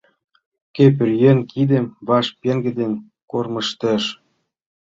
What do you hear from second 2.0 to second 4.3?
ваш пеҥгыдын кормыжтышт.